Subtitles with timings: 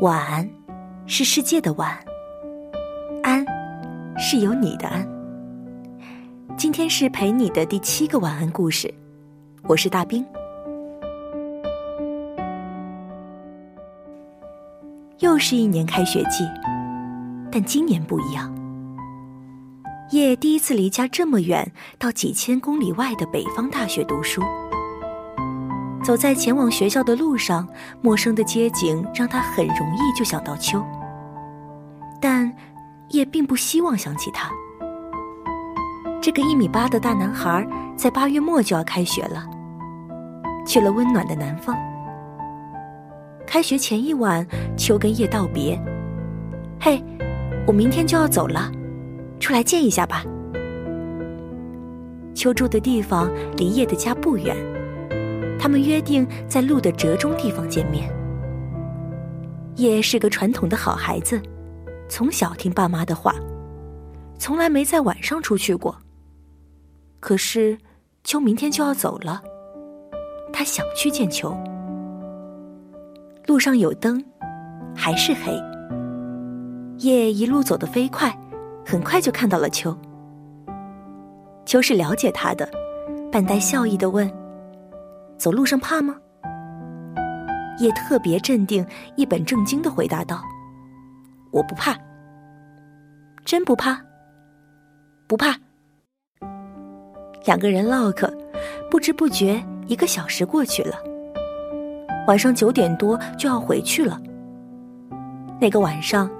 [0.00, 0.50] 晚安，
[1.06, 1.96] 是世界的晚。
[3.22, 3.46] 安，
[4.18, 5.06] 是有你的安。
[6.56, 8.92] 今天是陪你的第七个晚安故事，
[9.62, 10.26] 我是大兵。
[15.20, 16.44] 又是一年开学季，
[17.52, 18.52] 但今年不一样。
[20.10, 24.42] 叶第一次离家这么远，到几千公里外的北方大学读书。
[26.04, 27.66] 走在前往学校的路上，
[28.02, 30.84] 陌生的街景让他很容易就想到秋。
[32.20, 32.52] 但
[33.08, 34.50] 叶并不希望想起他。
[36.20, 39.46] 这个一米八的大男孩，在八月末就要开学了，
[40.66, 41.74] 去了温暖的南方。
[43.46, 44.46] 开学前一晚，
[44.76, 45.80] 秋跟叶道别
[46.78, 47.02] ：“嘿，
[47.66, 48.70] 我明天就要走了，
[49.40, 50.22] 出来见一下吧。”
[52.34, 54.54] 秋住的地方离叶的家不远。
[55.64, 58.06] 他们约定在路的折中地方见面。
[59.76, 61.40] 叶是个传统的好孩子，
[62.06, 63.34] 从小听爸妈的话，
[64.38, 65.96] 从来没在晚上出去过。
[67.18, 67.78] 可是，
[68.24, 69.42] 秋明天就要走了，
[70.52, 71.56] 他想去见秋。
[73.46, 74.22] 路上有灯，
[74.94, 75.58] 还是黑。
[76.98, 78.38] 叶一路走得飞快，
[78.84, 79.96] 很快就看到了秋。
[81.64, 82.68] 秋是了解他的，
[83.32, 84.30] 半带笑意的问。
[85.36, 86.14] 走路上怕吗？
[87.80, 90.42] 叶特别镇定，一本正经的回答道
[91.50, 91.96] ：“我不怕，
[93.44, 94.00] 真不怕，
[95.26, 95.56] 不怕。”
[97.44, 98.32] 两个人唠嗑，
[98.90, 100.96] 不知不觉一个小时过去了。
[102.26, 104.20] 晚上九点多就要回去了。
[105.60, 106.30] 那个晚上，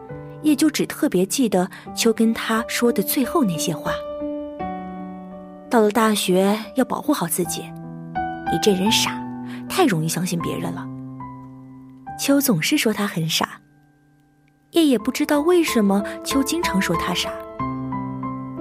[0.42, 3.92] 叶就只特别记得秋跟他说的最后那些话。
[5.68, 7.64] 到了大学，要保护好自己。
[8.54, 9.20] 你这人傻，
[9.68, 10.86] 太容易相信别人了。
[12.16, 13.60] 秋总是说他很傻，
[14.70, 17.30] 叶也不知道为什么秋经常说他傻。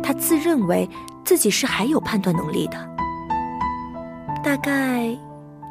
[0.01, 0.89] 他自认为
[1.23, 2.89] 自己是还有判断能力的，
[4.43, 5.15] 大概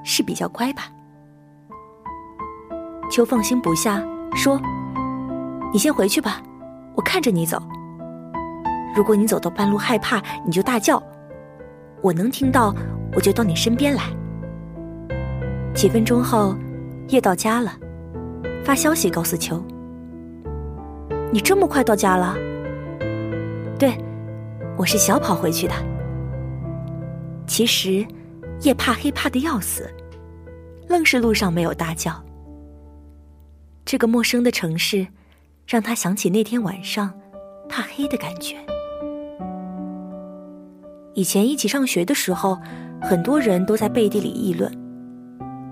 [0.05, 0.84] 是比较乖吧。
[3.11, 4.00] 秋放心不下，
[4.37, 4.56] 说
[5.75, 6.41] ：“你先回去吧，
[6.94, 7.61] 我看着你走。
[8.94, 11.03] 如果你走到半路害怕，你就大叫，
[12.00, 12.72] 我能听到。”
[13.15, 14.05] 我就到你身边来。
[15.75, 16.55] 几分钟后，
[17.09, 17.73] 叶到家了，
[18.62, 19.62] 发消息告诉秋
[21.33, 22.37] ：“你这么快到家了
[23.78, 23.97] ？”“对，
[24.77, 25.75] 我是小跑回去的。”
[27.47, 28.06] 其实，
[28.61, 29.91] 叶怕黑怕的要死，
[30.89, 32.12] 愣是路上没有大叫。
[33.84, 35.06] 这个陌生的城市，
[35.67, 37.12] 让他想起那天晚上
[37.69, 38.56] 怕黑的感觉。
[41.15, 42.59] 以前一起上学的时候。
[43.03, 44.73] 很多人都在背地里议论，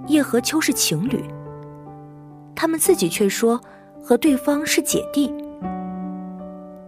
[0.08, 1.24] 叶和秋是情侣。
[2.56, 3.58] 他们自己却说
[4.02, 5.32] 和对方是姐弟。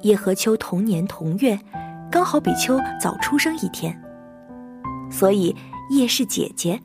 [0.01, 1.59] 叶和秋同年同月，
[2.11, 3.97] 刚好比秋早出生一天，
[5.11, 5.55] 所以
[5.91, 6.79] 叶是姐姐。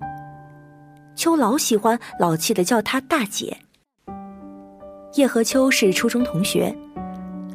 [1.15, 3.57] 秋老喜欢老气的叫她大姐。
[5.15, 6.73] 叶和秋是初中同学，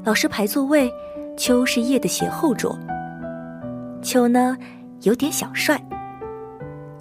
[0.02, 0.92] 老师排座位，
[1.36, 2.76] 秋是叶的斜后桌。
[4.02, 4.58] 秋呢？
[5.02, 5.80] 有点小帅，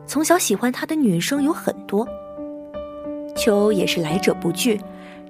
[0.07, 2.07] 从小喜欢他的女生有很多。
[3.35, 4.81] 秋也是来者不拒，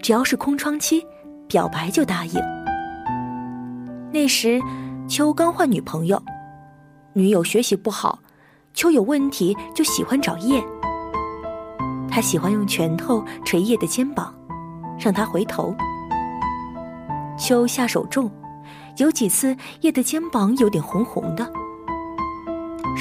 [0.01, 1.05] 只要是空窗期，
[1.47, 2.41] 表白就答应。
[4.11, 4.61] 那时，
[5.07, 6.21] 秋刚换女朋友，
[7.13, 8.19] 女友学习不好，
[8.73, 10.63] 秋有问题就喜欢找叶。
[12.09, 14.33] 他喜欢用拳头捶叶的肩膀，
[14.97, 15.75] 让他回头。
[17.37, 18.31] 秋下手重，
[18.97, 21.51] 有几次叶的肩膀有点红红的。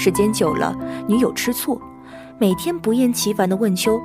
[0.03, 0.75] 时间久了，
[1.07, 1.79] 女友吃醋，
[2.39, 4.01] 每天不厌其烦的问秋：“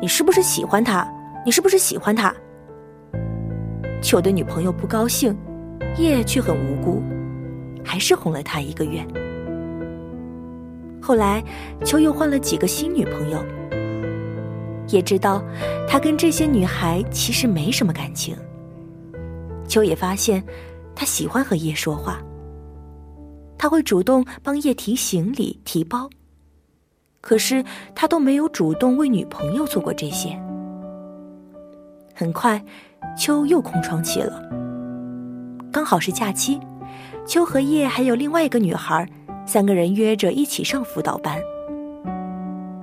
[0.00, 1.06] 你是不是喜欢他？
[1.44, 2.34] 你是不是喜欢他？”
[4.00, 5.36] 秋的女朋友不高兴，
[5.98, 7.02] 叶却很无辜，
[7.84, 9.06] 还是哄了他一个月。
[11.02, 11.44] 后来，
[11.84, 13.44] 秋又换了几个新女朋友，
[14.88, 15.44] 也知道
[15.86, 18.34] 他跟这些女孩其实没什么感情。
[19.68, 20.42] 秋也发现，
[20.94, 22.22] 他喜欢和叶说话。
[23.60, 26.08] 他会主动帮叶提行李、提包，
[27.20, 27.62] 可是
[27.94, 30.30] 他都没有主动为女朋友做过这些。
[32.14, 32.64] 很快，
[33.18, 34.42] 秋又空窗期了，
[35.70, 36.58] 刚好是假期，
[37.26, 39.06] 秋和叶还有另外一个女孩，
[39.44, 41.38] 三个人约着一起上辅导班。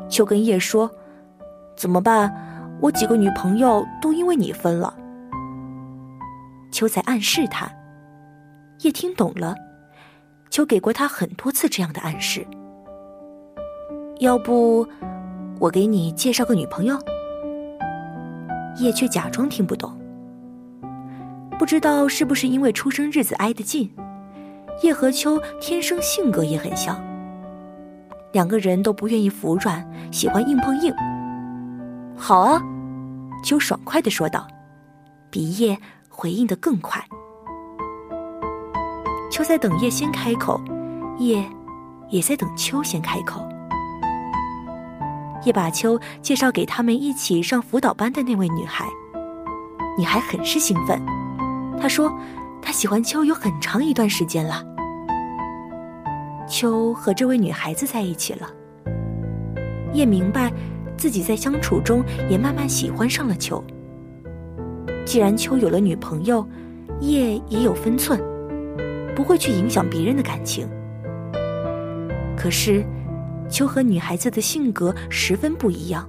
[0.07, 0.87] 秋跟叶说
[1.75, 2.31] ：“怎么办？
[2.79, 4.95] 我几个女朋友都因为你分了。”
[6.71, 7.67] 秋在暗示他，
[8.81, 9.55] 叶听懂了。
[10.49, 12.45] 就给过他很多次这样的暗示。
[14.19, 14.87] 要不，
[15.59, 16.97] 我给你介绍个女朋友？
[18.79, 19.95] 叶却假装听不懂。
[21.57, 23.91] 不知道是不是因为出生日子挨得近，
[24.83, 27.03] 叶和秋天生性格也很像。
[28.31, 30.93] 两个人都不愿意服软，喜欢硬碰硬。
[32.15, 32.61] 好啊，
[33.43, 34.47] 秋爽快的说道，
[35.31, 35.77] 比叶
[36.09, 37.03] 回应的更快。
[39.37, 40.59] 秋在等叶先开口，
[41.19, 41.45] 叶
[42.09, 43.47] 也在等秋先开口。
[45.45, 48.87] 叶把秋介绍给他们一起上辅导班的那位女孩，
[49.95, 50.99] 女孩很是兴奋。
[51.79, 52.11] 她说
[52.63, 54.65] ：“她喜欢秋有很长一段时间了。”
[56.49, 58.49] 秋和这位女孩子在一起了。
[59.93, 60.51] 叶明白，
[60.97, 63.63] 自己在相处中也慢慢喜欢上了秋。
[65.05, 66.43] 既然秋有了女朋友，
[67.01, 68.19] 叶也有分寸，
[69.17, 70.69] 不会去影响别人的感情。
[72.37, 72.85] 可是，
[73.49, 76.07] 秋和女孩子的性格十分不一样。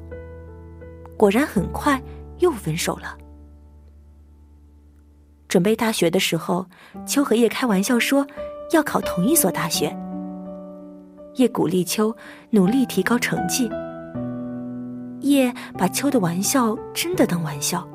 [1.16, 2.02] 果然，很快
[2.40, 3.16] 又分手了。
[5.48, 6.66] 准备大学的时候，
[7.06, 8.26] 秋和叶开玩笑说
[8.72, 9.96] 要考同一所大学。
[11.36, 12.14] 叶鼓励秋
[12.50, 13.70] 努力提高成绩。
[15.20, 17.88] 叶把秋的玩笑真的当玩笑。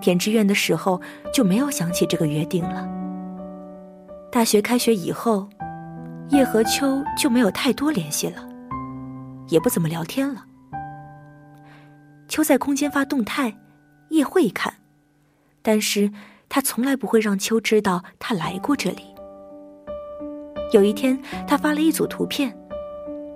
[0.00, 0.98] 填志愿的时候
[1.34, 2.99] 就没有想起这个约定了。
[4.32, 5.48] 大学开学以后，
[6.28, 8.48] 叶和秋就没有太多联系了，
[9.48, 10.44] 也不怎么聊天了。
[12.28, 13.58] 秋在空间发动态，
[14.10, 14.72] 叶会看。
[15.62, 16.10] 但是
[16.48, 19.02] 他从来不会让秋知道他来过这里。
[20.72, 22.56] 有一天，他发了一组图片，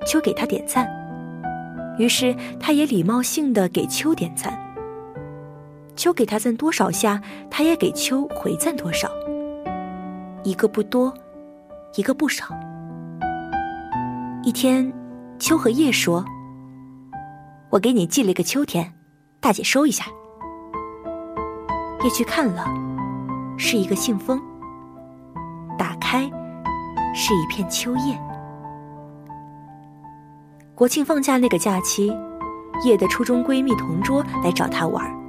[0.06, 0.88] 秋给他点赞，
[1.98, 4.56] 于是他也礼貌性的给秋点赞。
[5.96, 7.20] 秋给他赞多少下，
[7.50, 9.10] 他也给秋回赞多少，
[10.44, 11.12] 一个不多，
[11.96, 12.44] 一个不少。
[14.42, 14.92] 一天，
[15.38, 16.22] 秋和叶说
[17.72, 18.92] ：“我给你寄了一个秋天，
[19.40, 20.04] 大姐收一下。”
[22.04, 22.66] 叶去看了，
[23.56, 24.38] 是一个信封。
[25.78, 26.30] 打开，
[27.14, 28.20] 是一片秋叶。
[30.74, 32.12] 国庆放假那个假期，
[32.84, 35.23] 叶的初中闺蜜同桌来找她玩。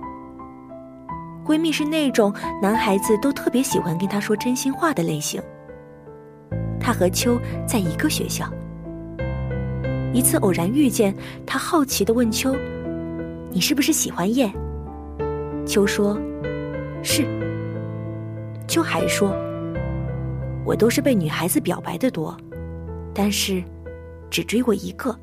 [1.46, 5.42] 闺蜜是那种男孩子都特别喜欢跟她说真心话的类型。
[6.80, 8.52] 她和秋在一个学校。
[10.12, 11.16] 一次偶然遇见，
[11.46, 12.56] 她好奇的问秋
[13.52, 14.52] ：“你是不是喜欢叶？”
[15.68, 16.20] 秋说。
[17.08, 17.24] 是，
[18.68, 19.30] 秋还说
[20.66, 22.36] ：“我都是被女孩子表白的多，
[23.14, 23.64] 但是
[24.32, 25.16] 只追过一个。”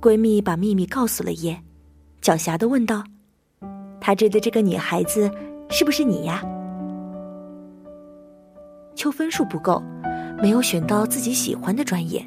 [0.00, 1.60] 闺蜜把秘密告诉了叶，
[2.22, 3.02] 狡黠的问道
[4.08, 5.30] ：“他追的这个女孩子
[5.68, 6.42] 是不是你呀？”
[8.96, 9.82] 秋分数不够，
[10.40, 12.26] 没有选到自己喜欢的专业。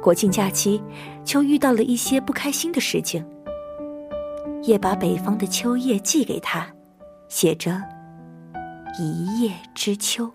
[0.00, 0.80] 国庆假期，
[1.24, 3.26] 秋遇到了一些不开心的事情。
[4.62, 6.68] 夜把北方的秋叶寄给他，
[7.28, 7.82] 写着
[8.96, 10.30] “一叶知秋”。